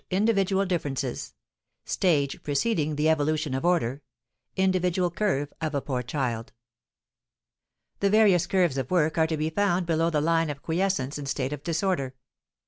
INDIVIDUAL 0.09 0.65
DIFFERENCES 0.65 1.35
STAGE 1.85 2.41
PRECEDING 2.41 2.95
THE 2.95 3.07
EVOLUTION 3.07 3.53
OF 3.53 3.63
ORDER 3.63 4.01
[Illustration: 4.55 4.65
Individual 4.65 5.11
curve 5.11 5.53
of 5.61 5.75
a 5.75 5.81
poor 5.81 6.01
child] 6.01 6.53
The 7.99 8.09
various 8.09 8.47
curves 8.47 8.79
of 8.79 8.89
work 8.89 9.19
are 9.19 9.27
to 9.27 9.37
be 9.37 9.51
found 9.51 9.85
below 9.85 10.09
the 10.09 10.19
line 10.19 10.49
of 10.49 10.63
quiescence, 10.63 11.19
in 11.19 11.27
state 11.27 11.53
of 11.53 11.61
disorder. 11.61 12.15